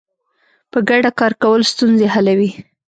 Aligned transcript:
په 0.71 0.79
ګډه 0.89 1.09
کار 1.19 1.33
کول 1.41 1.61
ستونزې 1.71 2.07
حلوي. 2.13 2.51